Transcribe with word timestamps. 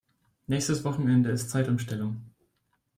Nächstes 0.47 0.83
Wochenende 0.83 1.29
ist 1.29 1.51
Zeitumstellung. 1.51 2.23